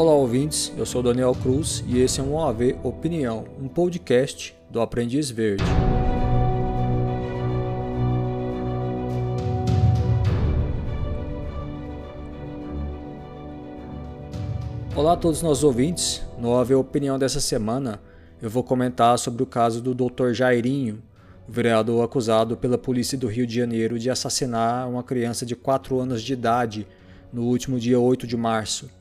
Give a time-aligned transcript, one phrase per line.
[0.00, 4.80] Olá ouvintes, eu sou Daniel Cruz e esse é um OAV Opinião, um podcast do
[4.80, 5.62] Aprendiz Verde.
[14.96, 18.00] Olá a todos os nossos ouvintes, no OAV Opinião dessa semana
[18.40, 20.32] eu vou comentar sobre o caso do Dr.
[20.32, 21.02] Jairinho,
[21.46, 26.22] vereador acusado pela polícia do Rio de Janeiro de assassinar uma criança de 4 anos
[26.22, 26.86] de idade
[27.30, 28.98] no último dia 8 de março.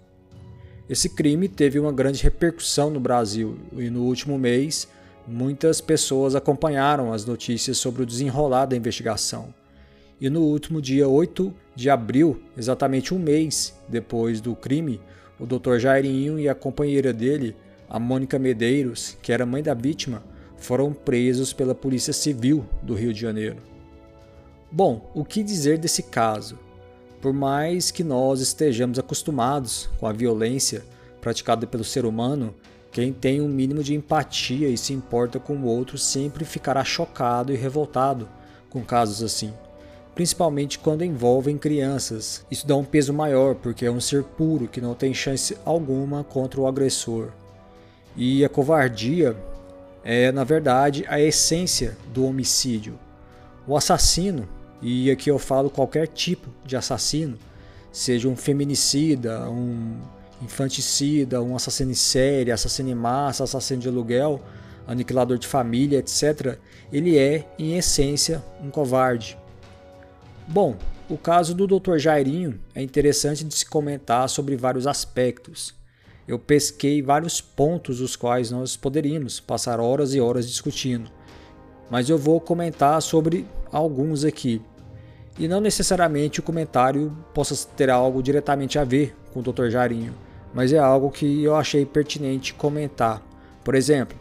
[0.89, 4.87] Esse crime teve uma grande repercussão no Brasil e no último mês
[5.27, 9.53] muitas pessoas acompanharam as notícias sobre o desenrolar da investigação.
[10.19, 14.99] E no último dia 8 de abril, exatamente um mês depois do crime,
[15.39, 15.77] o Dr.
[15.77, 17.55] Jairinho e a companheira dele
[17.87, 20.23] a Mônica Medeiros, que era mãe da vítima,
[20.57, 23.57] foram presos pela Polícia Civil do Rio de Janeiro.
[24.71, 26.57] Bom, o que dizer desse caso?
[27.21, 30.83] Por mais que nós estejamos acostumados com a violência
[31.19, 32.55] praticada pelo ser humano,
[32.91, 37.53] quem tem um mínimo de empatia e se importa com o outro sempre ficará chocado
[37.53, 38.27] e revoltado
[38.69, 39.53] com casos assim,
[40.15, 42.45] principalmente quando envolvem crianças.
[42.49, 46.23] Isso dá um peso maior porque é um ser puro que não tem chance alguma
[46.23, 47.29] contra o agressor.
[48.15, 49.35] E a covardia
[50.03, 52.97] é, na verdade, a essência do homicídio.
[53.67, 54.47] O assassino,
[54.81, 57.37] e aqui eu falo qualquer tipo de assassino,
[57.91, 59.99] seja um feminicida, um
[60.41, 64.41] infanticida, um assassino em série, assassino em massa, assassino de aluguel,
[64.87, 66.57] aniquilador de família, etc.,
[66.91, 69.37] ele é, em essência, um covarde.
[70.47, 70.75] Bom,
[71.09, 71.97] o caso do Dr.
[71.97, 75.77] Jairinho é interessante de se comentar sobre vários aspectos
[76.29, 81.09] eu pesquei vários pontos os quais nós poderíamos passar horas e horas discutindo,
[81.89, 84.61] mas eu vou comentar sobre alguns aqui.
[85.37, 89.69] E não necessariamente o comentário possa ter algo diretamente a ver com o Dr.
[89.69, 90.13] Jarinho,
[90.53, 93.21] mas é algo que eu achei pertinente comentar.
[93.63, 94.17] Por exemplo,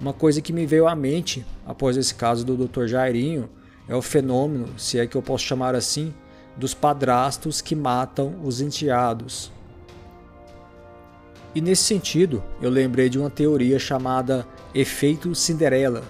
[0.00, 2.86] uma coisa que me veio à mente após esse caso do Dr.
[2.86, 3.48] Jairinho
[3.88, 6.12] é o fenômeno, se é que eu posso chamar assim,
[6.56, 9.52] dos padrastos que matam os enteados.
[11.54, 16.02] E nesse sentido, eu lembrei de uma teoria chamada efeito Cinderela.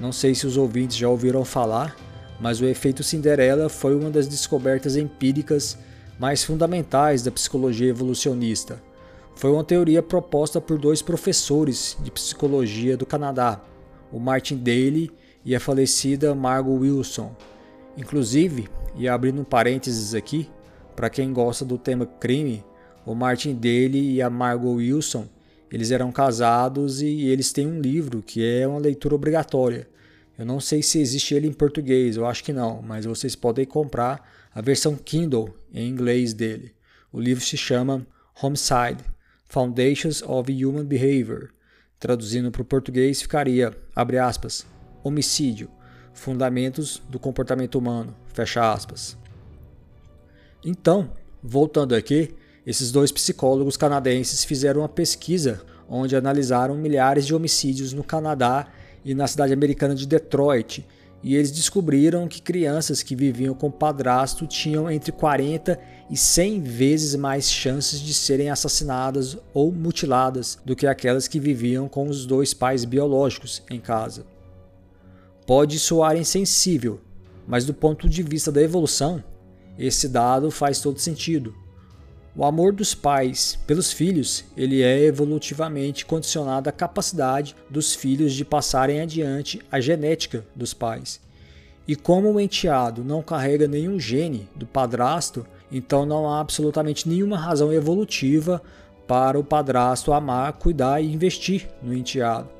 [0.00, 1.96] Não sei se os ouvintes já ouviram falar,
[2.40, 5.78] mas o efeito Cinderela foi uma das descobertas empíricas
[6.18, 8.82] mais fundamentais da psicologia evolucionista.
[9.34, 13.60] Foi uma teoria proposta por dois professores de psicologia do Canadá,
[14.10, 15.10] o Martin Daly
[15.44, 17.34] e a falecida Margot Wilson.
[17.96, 20.48] Inclusive, e abrindo um parênteses aqui,
[20.94, 22.64] para quem gosta do tema crime,
[23.04, 25.28] o Martin dele e a Margot Wilson,
[25.70, 29.86] eles eram casados e eles têm um livro que é uma leitura obrigatória.
[30.38, 33.64] Eu não sei se existe ele em português, eu acho que não, mas vocês podem
[33.64, 36.74] comprar a versão Kindle em inglês dele.
[37.10, 38.06] O livro se chama
[38.42, 39.02] Homicide:
[39.46, 41.50] Foundations of Human Behavior.
[41.98, 44.66] Traduzindo para o português ficaria, abre aspas,
[45.02, 45.70] homicídio,
[46.12, 49.16] fundamentos do comportamento humano, fecha aspas.
[50.62, 51.10] Então,
[51.42, 52.34] voltando aqui,
[52.66, 58.66] esses dois psicólogos canadenses fizeram uma pesquisa onde analisaram milhares de homicídios no Canadá
[59.06, 60.84] e na cidade americana de Detroit,
[61.22, 65.78] e eles descobriram que crianças que viviam com padrasto tinham entre 40
[66.10, 71.88] e 100 vezes mais chances de serem assassinadas ou mutiladas do que aquelas que viviam
[71.88, 74.26] com os dois pais biológicos em casa.
[75.46, 77.00] Pode soar insensível,
[77.46, 79.22] mas do ponto de vista da evolução,
[79.78, 81.54] esse dado faz todo sentido.
[82.38, 88.44] O amor dos pais pelos filhos, ele é evolutivamente condicionado à capacidade dos filhos de
[88.44, 91.18] passarem adiante a genética dos pais.
[91.88, 97.38] E como o enteado não carrega nenhum gene do padrasto, então não há absolutamente nenhuma
[97.38, 98.60] razão evolutiva
[99.08, 102.50] para o padrasto amar, cuidar e investir no enteado.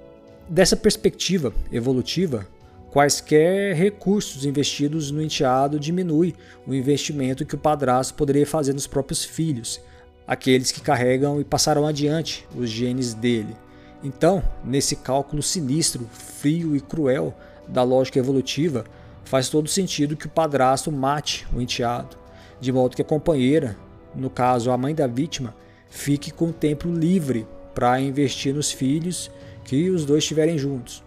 [0.49, 2.47] Dessa perspectiva evolutiva,
[2.91, 6.35] quaisquer recursos investidos no enteado diminui
[6.67, 9.81] o investimento que o padrasto poderia fazer nos próprios filhos,
[10.27, 13.55] aqueles que carregam e passarão adiante os genes dele.
[14.03, 17.35] Então, nesse cálculo sinistro, frio e cruel
[17.69, 18.85] da lógica evolutiva,
[19.25, 22.17] faz todo sentido que o padrasto mate o enteado,
[22.61, 23.77] de modo que a companheira,
[24.15, 25.55] no caso a mãe da vítima,
[25.89, 29.31] fique com o tempo livre para investir nos filhos
[29.65, 31.03] que os dois estiverem juntos.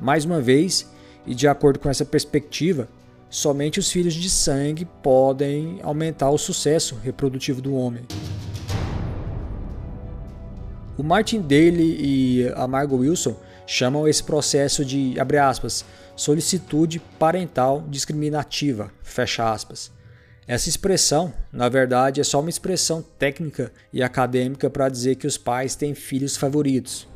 [0.00, 0.90] Mais uma vez,
[1.26, 2.88] e de acordo com essa perspectiva,
[3.28, 8.02] somente os filhos de sangue podem aumentar o sucesso reprodutivo do homem.
[10.98, 13.34] O Martin Daly e a Margot Wilson
[13.66, 15.84] chamam esse processo de, abre aspas,
[16.16, 19.90] solicitude parental discriminativa, fecha aspas.
[20.46, 25.38] Essa expressão, na verdade, é só uma expressão técnica e acadêmica para dizer que os
[25.38, 27.06] pais têm filhos favoritos.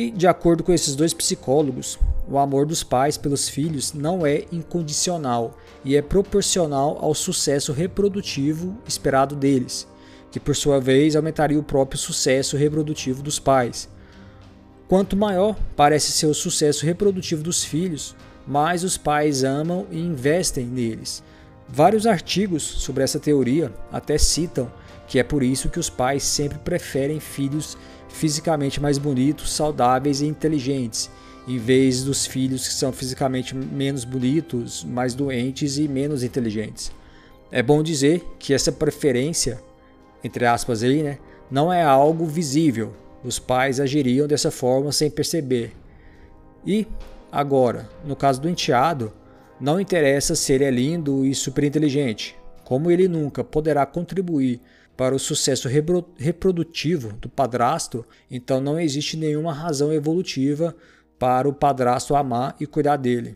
[0.00, 4.46] E, de acordo com esses dois psicólogos, o amor dos pais pelos filhos não é
[4.50, 9.86] incondicional e é proporcional ao sucesso reprodutivo esperado deles,
[10.32, 13.90] que por sua vez aumentaria o próprio sucesso reprodutivo dos pais.
[14.88, 18.16] Quanto maior parece ser o sucesso reprodutivo dos filhos,
[18.46, 21.22] mais os pais amam e investem neles.
[21.68, 24.72] Vários artigos sobre essa teoria até citam
[25.06, 27.76] que é por isso que os pais sempre preferem filhos
[28.10, 31.10] fisicamente mais bonitos, saudáveis e inteligentes,
[31.48, 36.92] em vez dos filhos que são fisicamente menos bonitos, mais doentes e menos inteligentes.
[37.50, 39.60] É bom dizer que essa preferência,
[40.22, 41.18] entre aspas aí, né,
[41.50, 42.92] não é algo visível.
[43.24, 45.72] Os pais agiriam dessa forma sem perceber.
[46.64, 46.86] E
[47.32, 49.12] agora, no caso do enteado,
[49.60, 54.60] não interessa se ele é lindo e super inteligente, como ele nunca poderá contribuir
[55.00, 55.66] para o sucesso
[56.18, 60.76] reprodutivo do padrasto, então não existe nenhuma razão evolutiva
[61.18, 63.34] para o padrasto amar e cuidar dele.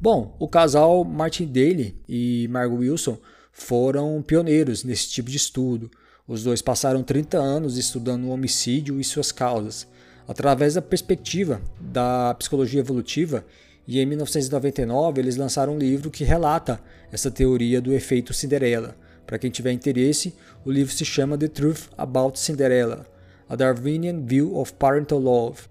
[0.00, 3.18] Bom, o casal Martin Daly e Margot Wilson
[3.52, 5.88] foram pioneiros nesse tipo de estudo.
[6.26, 9.86] Os dois passaram 30 anos estudando o homicídio e suas causas.
[10.26, 13.46] Através da perspectiva da psicologia evolutiva,
[13.86, 16.80] e em 1999 eles lançaram um livro que relata
[17.12, 18.96] essa teoria do efeito Cinderela.
[19.26, 20.34] Para quem tiver interesse,
[20.64, 23.06] o livro se chama The Truth About Cinderella:
[23.48, 25.62] A Darwinian View of Parental Love.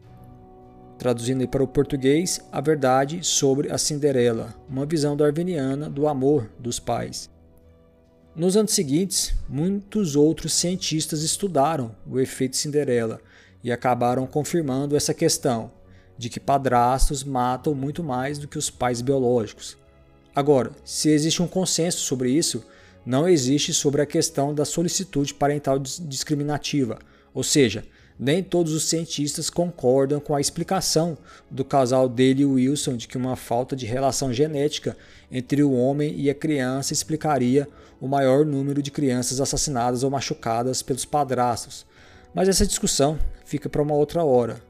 [0.97, 6.79] Traduzindo para o português, a verdade sobre a Cinderela, uma visão darwiniana do amor dos
[6.79, 7.29] pais.
[8.33, 13.19] Nos anos seguintes, muitos outros cientistas estudaram o efeito Cinderela
[13.63, 15.71] e acabaram confirmando essa questão
[16.17, 19.77] de que padrastos matam muito mais do que os pais biológicos.
[20.35, 22.63] Agora, se existe um consenso sobre isso,
[23.06, 27.00] não existe sobre a questão da solicitude parental discriminativa,
[27.33, 27.83] ou seja,
[28.17, 31.17] nem todos os cientistas concordam com a explicação
[31.51, 34.97] do casal dele e Wilson de que uma falta de relação genética
[35.29, 37.67] entre o homem e a criança explicaria
[38.00, 41.85] o maior número de crianças assassinadas ou machucadas pelos padrastos.
[42.33, 44.62] Mas essa discussão fica para uma outra hora.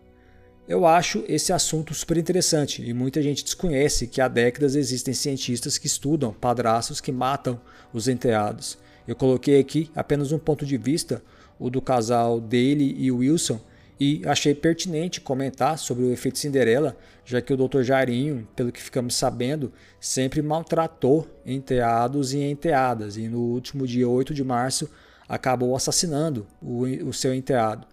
[0.68, 5.78] Eu acho esse assunto super interessante e muita gente desconhece que há décadas existem cientistas
[5.78, 7.62] que estudam padrastos que matam
[7.94, 8.76] os enteados.
[9.08, 11.22] Eu coloquei aqui apenas um ponto de vista,
[11.60, 13.62] o do casal dele e Wilson,
[14.00, 17.84] e achei pertinente comentar sobre o efeito Cinderela, já que o Dr.
[17.84, 24.34] Jairinho, pelo que ficamos sabendo, sempre maltratou enteados e enteadas, e no último dia 8
[24.34, 24.90] de março
[25.30, 27.86] acabou assassinando o, o seu enteado.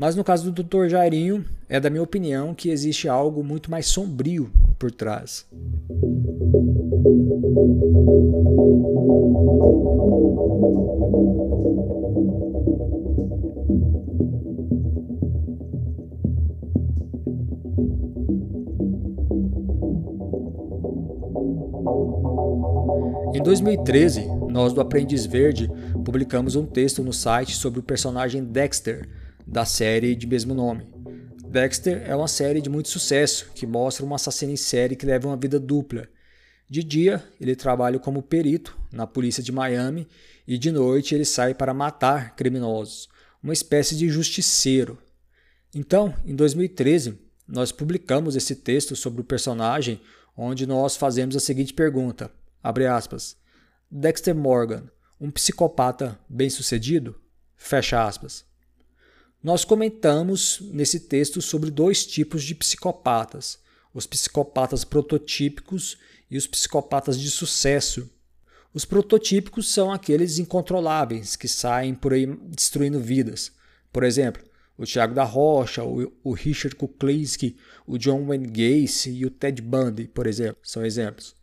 [0.00, 0.88] Mas no caso do Dr.
[0.88, 5.46] Jairinho, é da minha opinião que existe algo muito mais sombrio por trás.
[23.34, 25.70] Em 2013, nós do Aprendiz Verde
[26.02, 29.06] publicamos um texto no site sobre o personagem Dexter
[29.50, 30.86] da série de mesmo nome.
[31.48, 35.26] Dexter é uma série de muito sucesso que mostra um assassino em série que leva
[35.26, 36.06] uma vida dupla.
[36.68, 40.06] De dia, ele trabalha como perito na polícia de Miami
[40.46, 43.08] e de noite ele sai para matar criminosos,
[43.42, 44.96] uma espécie de justiceiro.
[45.74, 50.00] Então, em 2013, nós publicamos esse texto sobre o personagem,
[50.36, 52.30] onde nós fazemos a seguinte pergunta:
[52.62, 53.36] aspas,
[53.90, 54.84] Dexter Morgan,
[55.20, 57.20] um psicopata bem-sucedido?
[57.56, 58.48] Fecha aspas.
[59.42, 63.58] Nós comentamos nesse texto sobre dois tipos de psicopatas:
[63.94, 65.96] os psicopatas prototípicos
[66.30, 68.10] e os psicopatas de sucesso.
[68.72, 73.50] Os prototípicos são aqueles incontroláveis que saem por aí destruindo vidas.
[73.92, 74.42] Por exemplo,
[74.78, 77.56] o Tiago da Rocha, o, Richard Kuklinski,
[77.86, 81.34] o John Wayne Gacy e o Ted Bundy, por exemplo, são exemplos.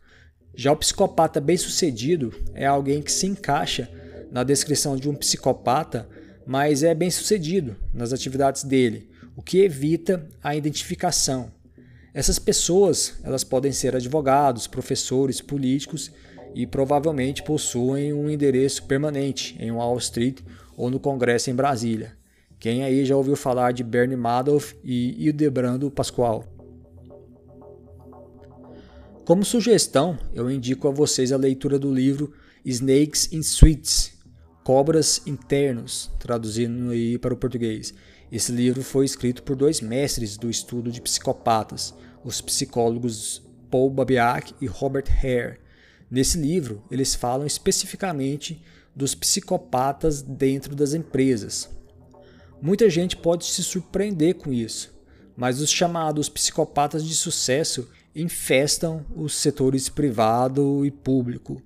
[0.56, 3.92] Já o psicopata bem-sucedido é alguém que se encaixa
[4.32, 6.10] na descrição de um psicopata
[6.48, 11.52] mas é bem sucedido nas atividades dele, o que evita a identificação.
[12.14, 16.12] Essas pessoas elas podem ser advogados, professores, políticos
[16.56, 20.40] e provavelmente possuem um endereço permanente em Wall Street
[20.76, 22.18] ou no Congresso em Brasília.
[22.58, 26.46] Quem aí já ouviu falar de Bernie Madoff e Hildebrando Pascoal?
[29.26, 32.34] Como sugestão, eu indico a vocês a leitura do livro
[32.66, 34.17] Snakes in Suits,
[34.68, 37.94] Cobras Internos, traduzindo aí para o português.
[38.30, 44.54] Esse livro foi escrito por dois mestres do estudo de psicopatas, os psicólogos Paul Babiak
[44.60, 45.62] e Robert Hare.
[46.12, 48.62] Nesse livro, eles falam especificamente
[48.94, 51.70] dos psicopatas dentro das empresas.
[52.62, 54.94] Muita gente pode se surpreender com isso,
[55.38, 61.64] mas os chamados psicopatas de sucesso infestam os setores privado e público.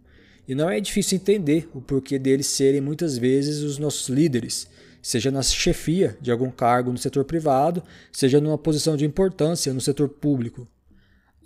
[0.51, 4.67] E não é difícil entender o porquê deles serem muitas vezes os nossos líderes,
[5.01, 7.81] seja na chefia de algum cargo no setor privado,
[8.11, 10.67] seja numa posição de importância no setor público.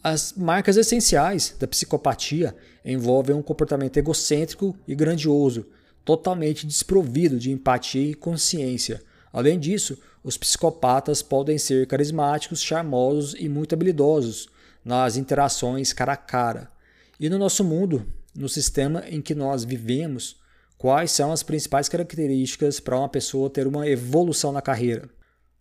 [0.03, 5.67] As marcas essenciais da psicopatia envolvem um comportamento egocêntrico e grandioso,
[6.03, 9.03] totalmente desprovido de empatia e consciência.
[9.31, 14.50] Além disso, os psicopatas podem ser carismáticos, charmosos e muito habilidosos
[14.83, 16.71] nas interações cara a cara.
[17.19, 18.03] E no nosso mundo,
[18.35, 20.39] no sistema em que nós vivemos,
[20.77, 25.09] quais são as principais características para uma pessoa ter uma evolução na carreira?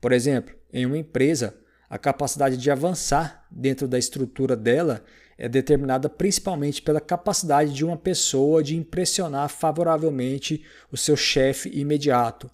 [0.00, 1.54] Por exemplo, em uma empresa,
[1.88, 5.04] a capacidade de avançar dentro da estrutura dela
[5.36, 12.50] é determinada principalmente pela capacidade de uma pessoa de impressionar favoravelmente o seu chefe imediato.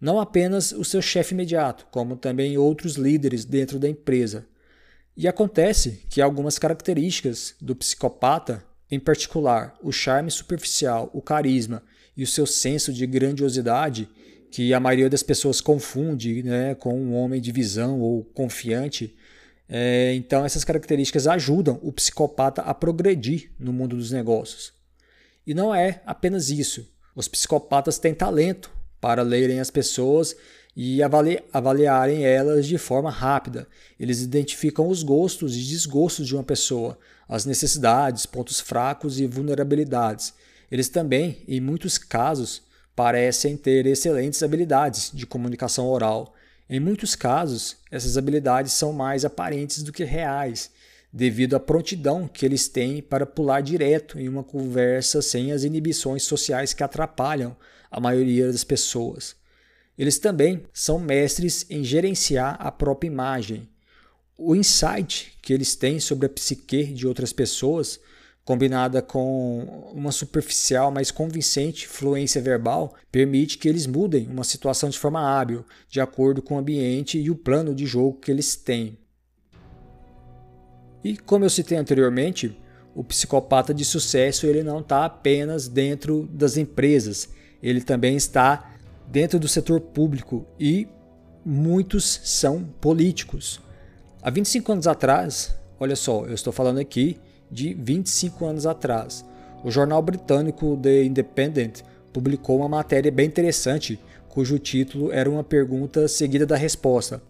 [0.00, 4.46] Não apenas o seu chefe imediato, como também outros líderes dentro da empresa.
[5.16, 11.82] E acontece que algumas características do psicopata, em particular o charme superficial, o carisma
[12.16, 14.08] e o seu senso de grandiosidade,
[14.50, 19.14] que a maioria das pessoas confunde né, com um homem de visão ou confiante.
[19.68, 24.72] É, então, essas características ajudam o psicopata a progredir no mundo dos negócios.
[25.46, 26.88] E não é apenas isso.
[27.14, 30.36] Os psicopatas têm talento para lerem as pessoas
[30.76, 33.66] e avali avaliarem elas de forma rápida.
[33.98, 40.34] Eles identificam os gostos e desgostos de uma pessoa, as necessidades, pontos fracos e vulnerabilidades.
[40.70, 42.62] Eles também, em muitos casos,
[42.94, 46.34] parecem ter excelentes habilidades de comunicação oral.
[46.68, 50.70] Em muitos casos, essas habilidades são mais aparentes do que reais,
[51.10, 56.24] devido à prontidão que eles têm para pular direto em uma conversa sem as inibições
[56.24, 57.56] sociais que atrapalham
[57.90, 59.36] a maioria das pessoas.
[59.98, 63.68] Eles também são mestres em gerenciar a própria imagem.
[64.36, 67.98] O insight que eles têm sobre a psique de outras pessoas
[68.46, 74.96] combinada com uma superficial, mas convincente fluência verbal, permite que eles mudem uma situação de
[74.96, 78.96] forma hábil, de acordo com o ambiente e o plano de jogo que eles têm.
[81.02, 82.56] E como eu citei anteriormente,
[82.94, 87.28] o psicopata de sucesso ele não está apenas dentro das empresas,
[87.60, 88.75] ele também está
[89.06, 90.88] dentro do setor público e
[91.44, 93.60] muitos são políticos.
[94.22, 97.18] Há 25 anos atrás, olha só, eu estou falando aqui
[97.50, 99.24] de 25 anos atrás.
[99.62, 101.82] O jornal britânico The Independent
[102.12, 107.22] publicou uma matéria bem interessante, cujo título era uma pergunta seguida da resposta.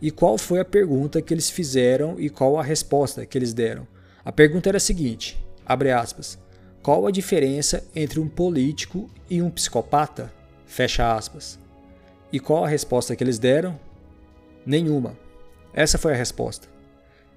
[0.00, 3.86] E qual foi a pergunta que eles fizeram e qual a resposta que eles deram?
[4.24, 6.38] A pergunta era a seguinte: abre aspas.
[6.82, 10.30] Qual a diferença entre um político e um psicopata?
[10.74, 11.56] Fecha aspas.
[12.32, 13.78] E qual a resposta que eles deram?
[14.66, 15.16] Nenhuma.
[15.72, 16.66] Essa foi a resposta.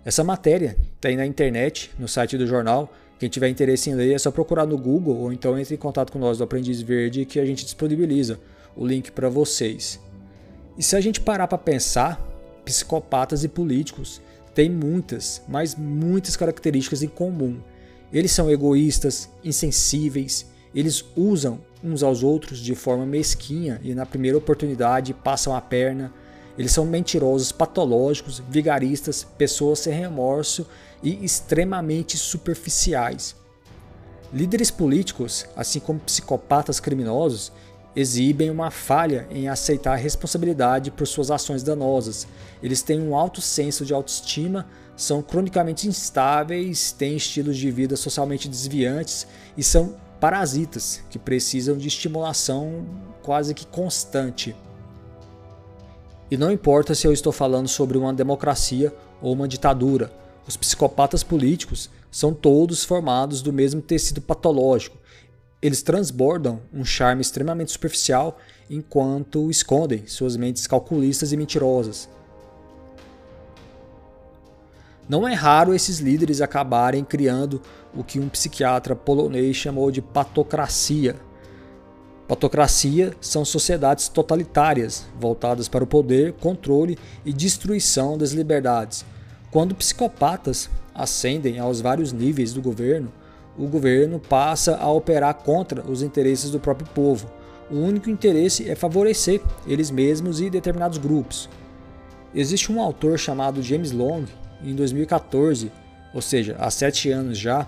[0.04, 2.92] Essa matéria tem na internet, no site do jornal.
[3.20, 6.12] Quem tiver interesse em ler é só procurar no Google ou então entre em contato
[6.12, 8.40] com nós do Aprendiz Verde que a gente disponibiliza
[8.76, 10.00] o link para vocês.
[10.76, 12.20] E se a gente parar para pensar,
[12.66, 14.20] psicopatas e políticos
[14.56, 17.62] têm muitas, mas muitas características em comum.
[18.12, 24.38] Eles são egoístas, insensíveis, eles usam uns aos outros de forma mesquinha e na primeira
[24.38, 26.14] oportunidade passam a perna
[26.58, 30.66] eles são mentirosos, patológicos, vigaristas, pessoas sem remorso
[31.04, 33.36] e extremamente superficiais.
[34.34, 37.52] Líderes políticos, assim como psicopatas criminosos,
[37.96, 42.28] exibem uma falha em aceitar responsabilidade por suas ações danosas.
[42.62, 48.50] Eles têm um alto senso de autoestima, são cronicamente instáveis, têm estilos de vida socialmente
[48.50, 52.86] desviantes e são parasitas que precisam de estimulação
[53.22, 54.56] quase que constante.
[56.30, 60.12] E não importa se eu estou falando sobre uma democracia ou uma ditadura,
[60.48, 64.98] os psicopatas políticos são todos formados do mesmo tecido patológico.
[65.62, 68.38] Eles transbordam um charme extremamente superficial
[68.70, 72.10] enquanto escondem suas mentes calculistas e mentirosas.
[75.10, 77.62] Não é raro esses líderes acabarem criando
[77.98, 81.16] o que um psiquiatra polonês chamou de patocracia,
[82.28, 89.06] Patocracia são sociedades totalitárias, voltadas para o poder, controle e destruição das liberdades.
[89.50, 93.14] Quando psicopatas ascendem aos vários níveis do governo,
[93.58, 97.32] o governo passa a operar contra os interesses do próprio povo.
[97.72, 101.50] O único interesse é favorecer eles mesmos e determinados grupos.
[102.36, 104.26] Existe um autor chamado James Long,
[104.62, 105.72] em 2014,
[106.14, 107.66] ou seja, há sete anos já,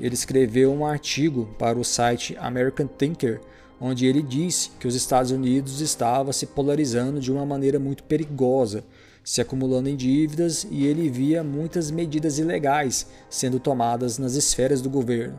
[0.00, 3.40] ele escreveu um artigo para o site American Thinker,
[3.80, 8.82] onde ele disse que os Estados Unidos estavam se polarizando de uma maneira muito perigosa,
[9.22, 14.90] se acumulando em dívidas e ele via muitas medidas ilegais sendo tomadas nas esferas do
[14.90, 15.38] governo.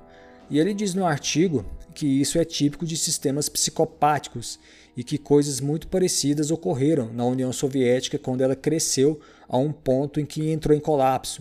[0.50, 4.60] E ele diz no artigo que isso é típico de sistemas psicopáticos
[4.96, 10.20] e que coisas muito parecidas ocorreram na União Soviética quando ela cresceu a um ponto
[10.20, 11.40] em que entrou em colapso.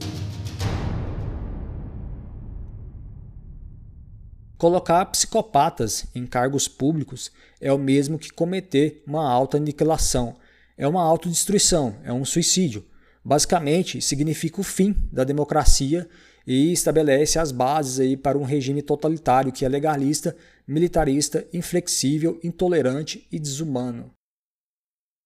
[4.60, 10.36] Colocar psicopatas em cargos públicos é o mesmo que cometer uma auto-aniquilação.
[10.76, 12.84] É uma autodestruição, é um suicídio.
[13.24, 16.06] Basicamente, significa o fim da democracia
[16.46, 20.36] e estabelece as bases aí para um regime totalitário que é legalista,
[20.68, 24.10] militarista, inflexível, intolerante e desumano.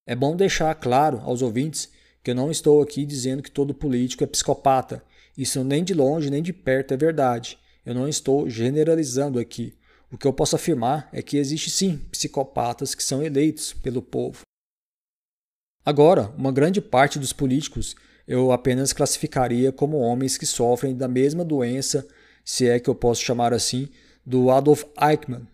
[0.07, 1.91] É bom deixar claro aos ouvintes
[2.23, 5.03] que eu não estou aqui dizendo que todo político é psicopata.
[5.37, 7.59] Isso nem de longe nem de perto é verdade.
[7.85, 9.75] Eu não estou generalizando aqui.
[10.11, 14.43] O que eu posso afirmar é que existe sim psicopatas que são eleitos pelo povo.
[15.85, 17.95] Agora, uma grande parte dos políticos
[18.27, 22.07] eu apenas classificaria como homens que sofrem da mesma doença,
[22.45, 23.89] se é que eu posso chamar assim,
[24.25, 25.47] do Adolf Eichmann.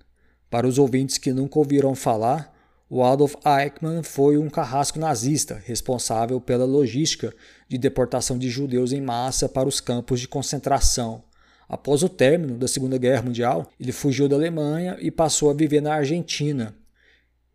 [0.48, 2.56] Para os ouvintes que nunca ouviram falar,
[2.88, 7.34] o Adolf Eichmann foi um carrasco nazista responsável pela logística
[7.68, 11.24] de deportação de judeus em massa para os campos de concentração.
[11.70, 15.80] Após o término da Segunda Guerra Mundial, ele fugiu da Alemanha e passou a viver
[15.80, 16.74] na Argentina.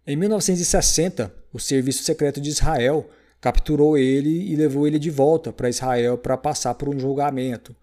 [0.07, 3.09] Em 1960, o Serviço Secreto de Israel
[3.41, 7.75] capturou ele e levou ele de volta para Israel para passar por um julgamento.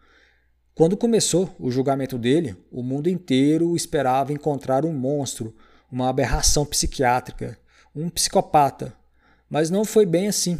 [0.74, 5.54] Quando começou o julgamento dele, o mundo inteiro esperava encontrar um monstro,
[5.90, 7.58] uma aberração psiquiátrica,
[7.94, 8.94] um psicopata.
[9.50, 10.58] Mas não foi bem assim.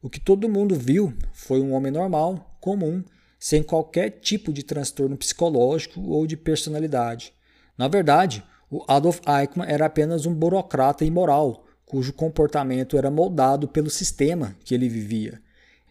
[0.00, 3.04] O que todo mundo viu foi um homem normal, comum,
[3.42, 7.34] sem qualquer tipo de transtorno psicológico ou de personalidade.
[7.76, 13.90] Na verdade, o Adolf Eichmann era apenas um burocrata imoral, cujo comportamento era moldado pelo
[13.90, 15.42] sistema que ele vivia.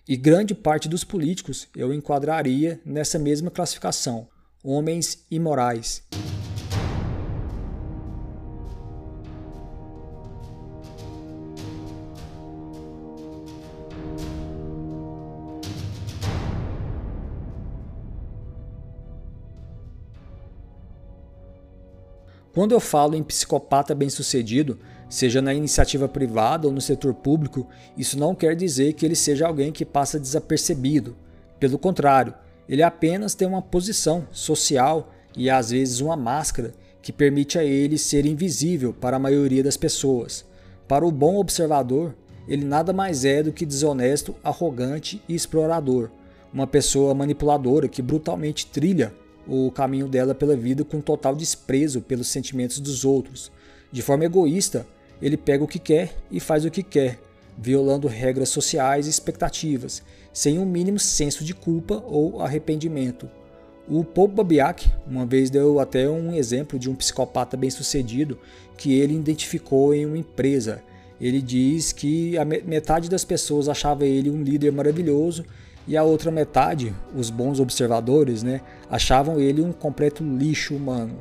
[0.07, 4.29] E grande parte dos políticos eu enquadraria nessa mesma classificação:
[4.63, 6.03] homens imorais.
[22.53, 27.65] Quando eu falo em psicopata bem-sucedido, seja na iniciativa privada ou no setor público,
[27.97, 31.15] isso não quer dizer que ele seja alguém que passa desapercebido.
[31.57, 32.33] Pelo contrário,
[32.67, 37.97] ele apenas tem uma posição social e às vezes uma máscara que permite a ele
[37.97, 40.45] ser invisível para a maioria das pessoas.
[40.89, 42.13] Para o bom observador,
[42.47, 46.09] ele nada mais é do que desonesto, arrogante e explorador,
[46.53, 49.13] uma pessoa manipuladora que brutalmente trilha
[49.51, 53.51] o caminho dela pela vida com total desprezo pelos sentimentos dos outros.
[53.91, 54.87] De forma egoísta,
[55.21, 57.19] ele pega o que quer e faz o que quer,
[57.57, 63.29] violando regras sociais e expectativas, sem um mínimo senso de culpa ou arrependimento.
[63.89, 68.39] O Paul Babiak uma vez deu até um exemplo de um psicopata bem-sucedido
[68.77, 70.81] que ele identificou em uma empresa.
[71.19, 75.43] Ele diz que a metade das pessoas achava ele um líder maravilhoso
[75.91, 81.17] e a outra metade, os bons observadores, né, achavam ele um completo lixo humano.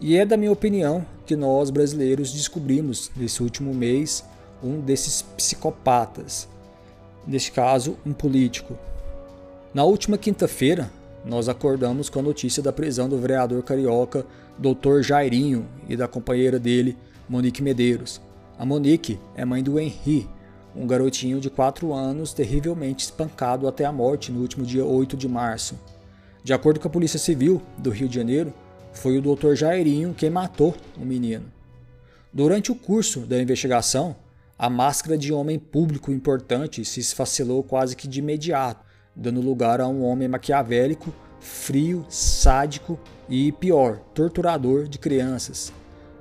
[0.00, 4.24] E é da minha opinião que nós brasileiros descobrimos nesse último mês
[4.64, 6.48] um desses psicopatas,
[7.26, 8.74] neste caso, um político.
[9.74, 10.90] Na última quinta-feira,
[11.22, 14.24] nós acordamos com a notícia da prisão do vereador carioca
[14.56, 15.02] Dr.
[15.02, 16.96] Jairinho e da companheira dele,
[17.28, 18.18] Monique Medeiros.
[18.58, 20.26] A Monique é mãe do Henri,
[20.78, 25.28] um garotinho de 4 anos terrivelmente espancado até a morte no último dia 8 de
[25.28, 25.76] março.
[26.44, 28.54] De acordo com a Polícia Civil do Rio de Janeiro,
[28.92, 29.54] foi o Dr.
[29.54, 31.46] Jairinho quem matou o menino.
[32.32, 34.14] Durante o curso da investigação,
[34.56, 39.88] a máscara de homem público importante se esfacelou quase que de imediato, dando lugar a
[39.88, 45.72] um homem maquiavélico, frio, sádico e, pior, torturador de crianças.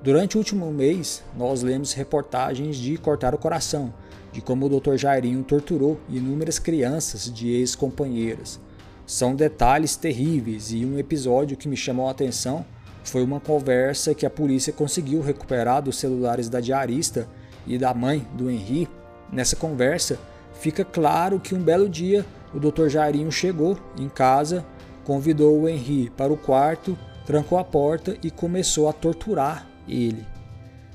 [0.01, 3.93] Durante o último mês, nós lemos reportagens de cortar o coração,
[4.31, 4.95] de como o Dr.
[4.95, 8.59] Jairinho torturou inúmeras crianças de ex-companheiras.
[9.05, 12.65] São detalhes terríveis e um episódio que me chamou a atenção
[13.07, 17.27] foi uma conversa que a polícia conseguiu recuperar dos celulares da diarista
[17.65, 18.87] e da mãe do Henri.
[19.31, 20.19] Nessa conversa,
[20.59, 22.87] fica claro que um belo dia o Dr.
[22.89, 24.65] Jairinho chegou em casa,
[25.05, 30.25] convidou o Henri para o quarto, trancou a porta e começou a torturar ele.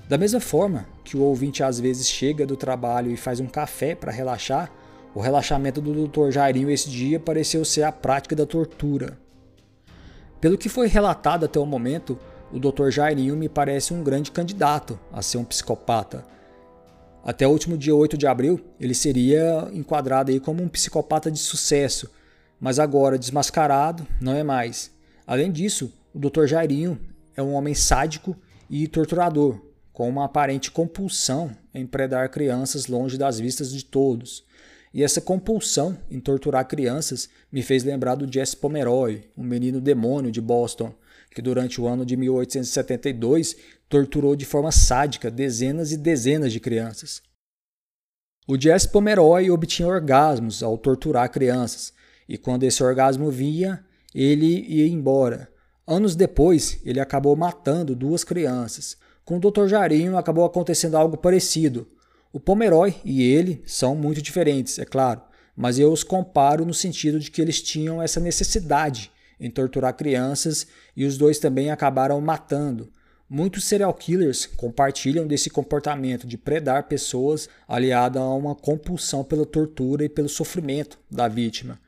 [0.06, 3.94] Da mesma forma que o ouvinte às vezes chega do trabalho e faz um café
[3.94, 4.72] para relaxar,
[5.14, 6.30] O relaxamento do Dr.
[6.30, 9.18] Jairinho esse dia pareceu ser a prática da tortura.
[10.40, 12.18] Pelo que foi relatado até o momento,
[12.50, 12.88] o Dr.
[12.88, 16.24] Jairinho me parece um grande candidato a ser um psicopata.
[17.22, 21.38] Até o último dia 8 de abril, ele seria enquadrado aí como um psicopata de
[21.38, 22.10] sucesso,
[22.58, 24.90] mas agora desmascarado, não é mais.
[25.26, 26.46] Além disso, o Dr.
[26.46, 26.98] Jairinho
[27.36, 28.34] é um homem sádico
[28.70, 29.60] e torturador,
[29.92, 34.44] com uma aparente compulsão em predar crianças longe das vistas de todos.
[34.94, 40.30] E essa compulsão em torturar crianças me fez lembrar do Jesse Pomeroy, um menino demônio
[40.30, 40.94] de Boston,
[41.34, 43.56] que durante o ano de 1872
[43.88, 47.22] torturou de forma sádica dezenas e dezenas de crianças.
[48.46, 51.92] O Jesse Pomeroy obtinha orgasmos ao torturar crianças,
[52.28, 55.50] e quando esse orgasmo vinha, ele ia embora.
[55.86, 58.96] Anos depois, ele acabou matando duas crianças.
[59.24, 59.66] Com o Dr.
[59.66, 61.86] Jarinho acabou acontecendo algo parecido.
[62.32, 65.20] O Pomeroy e ele são muito diferentes, é claro,
[65.54, 70.66] mas eu os comparo no sentido de que eles tinham essa necessidade em torturar crianças
[70.96, 72.90] e os dois também acabaram matando.
[73.28, 80.04] Muitos serial killers compartilham desse comportamento de predar pessoas aliado a uma compulsão pela tortura
[80.04, 81.78] e pelo sofrimento da vítima.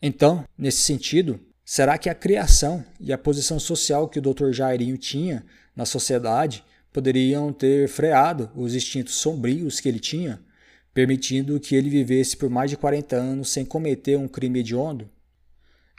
[0.00, 4.52] Então, nesse sentido, será que a criação e a posição social que o Dr.
[4.52, 5.44] Jairinho tinha
[5.76, 10.40] na sociedade poderiam ter freado os instintos sombrios que ele tinha,
[10.94, 15.08] permitindo que ele vivesse por mais de 40 anos sem cometer um crime hediondo?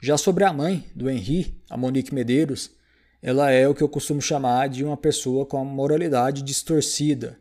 [0.02, 2.72] Já sobre a mãe do Henri, a Monique Medeiros,
[3.22, 7.38] ela é o que eu costumo chamar de uma pessoa com a moralidade distorcida.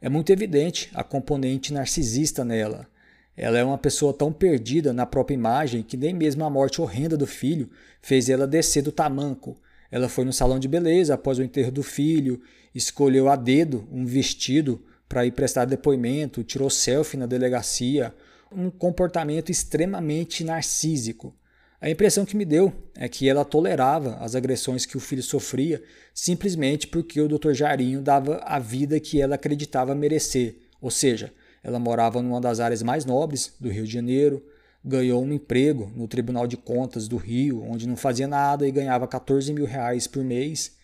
[0.00, 2.88] É muito evidente a componente narcisista nela.
[3.36, 7.16] Ela é uma pessoa tão perdida na própria imagem que nem mesmo a morte horrenda
[7.16, 7.70] do filho
[8.02, 9.56] fez ela descer do tamanco.
[9.90, 12.40] Ela foi no salão de beleza após o enterro do filho,
[12.74, 18.14] escolheu a dedo um vestido para ir prestar depoimento, tirou selfie na delegacia,
[18.52, 21.34] um comportamento extremamente narcísico.
[21.80, 25.82] A impressão que me deu é que ela tolerava as agressões que o filho sofria
[26.12, 27.52] simplesmente porque o Dr.
[27.52, 30.56] Jarinho dava a vida que ela acreditava merecer.
[30.80, 34.44] Ou seja, ela morava numa das áreas mais nobres do Rio de Janeiro,
[34.84, 39.06] ganhou um emprego no Tribunal de Contas do Rio, onde não fazia nada e ganhava
[39.06, 40.76] 14 mil reais por mês.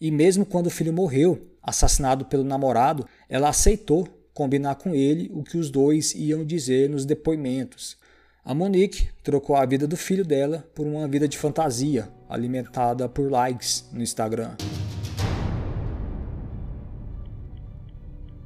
[0.00, 5.42] E mesmo quando o filho morreu, assassinado pelo namorado, ela aceitou combinar com ele o
[5.42, 7.96] que os dois iam dizer nos depoimentos.
[8.44, 13.30] A Monique trocou a vida do filho dela por uma vida de fantasia, alimentada por
[13.30, 14.56] likes no Instagram.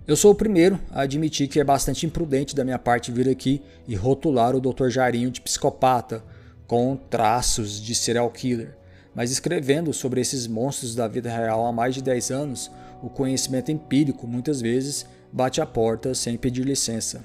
[0.08, 3.60] Eu sou o primeiro a admitir que é bastante imprudente da minha parte vir aqui
[3.86, 4.88] e rotular o Dr.
[4.88, 6.24] Jarinho de psicopata,
[6.66, 8.74] com traços de serial killer.
[9.14, 12.70] Mas escrevendo sobre esses monstros da vida real há mais de 10 anos,
[13.02, 17.22] o conhecimento empírico muitas vezes bate a porta sem pedir licença.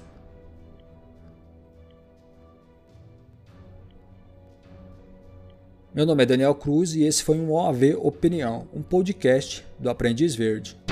[5.94, 10.34] Meu nome é Daniel Cruz e esse foi um OAV Opinião, um podcast do Aprendiz
[10.34, 10.83] Verde.